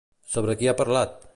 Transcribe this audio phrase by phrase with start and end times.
[0.35, 1.15] Sobre qui ha parlat?